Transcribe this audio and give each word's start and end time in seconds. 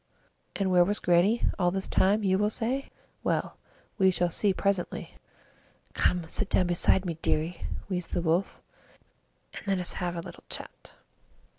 And 0.55 0.71
where 0.71 0.83
was 0.83 0.97
Grannie 0.97 1.45
all 1.59 1.69
this 1.69 1.87
time, 1.87 2.23
you 2.23 2.39
will 2.39 2.49
say? 2.49 2.89
Well, 3.23 3.59
we 3.99 4.09
shall 4.09 4.31
see 4.31 4.51
presently. 4.51 5.13
"Come 5.93 6.23
and 6.23 6.31
sit 6.31 6.49
down 6.49 6.65
beside 6.65 7.05
my 7.05 7.11
bed, 7.13 7.21
dearie," 7.21 7.67
wheezed 7.87 8.15
the 8.15 8.21
Wolf, 8.23 8.59
"and 9.53 9.67
let 9.67 9.77
us 9.77 9.93
have 10.01 10.15
a 10.15 10.21
little 10.21 10.43
chat." 10.49 10.93